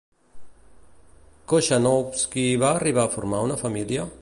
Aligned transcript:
Kochanowski 1.53 2.47
va 2.65 2.73
arribar 2.79 3.07
a 3.07 3.15
formar 3.17 3.45
una 3.51 3.61
família? 3.65 4.09